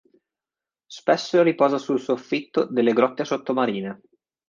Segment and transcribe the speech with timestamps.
[0.87, 4.01] Spesso riposa sul soffitto delle grotte sottomarine.